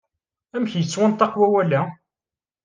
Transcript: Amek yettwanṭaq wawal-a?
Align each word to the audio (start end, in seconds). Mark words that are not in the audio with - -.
Amek 0.55 0.73
yettwanṭaq 0.75 1.33
wawal-a? 1.39 1.81